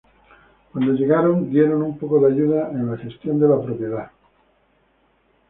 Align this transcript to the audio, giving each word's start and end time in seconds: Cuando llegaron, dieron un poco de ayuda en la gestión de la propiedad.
Cuando 0.71 0.93
llegaron, 0.93 1.51
dieron 1.51 1.83
un 1.83 1.95
poco 1.99 2.19
de 2.21 2.33
ayuda 2.33 2.71
en 2.71 2.89
la 2.89 2.97
gestión 2.97 3.39
de 3.39 3.47
la 3.47 3.61
propiedad. 3.61 4.09